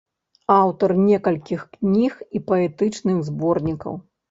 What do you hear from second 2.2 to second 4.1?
і паэтычных зборнікаў.